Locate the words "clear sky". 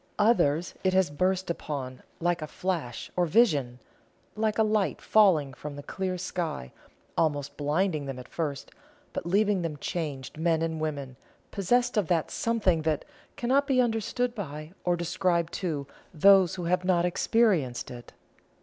5.83-6.71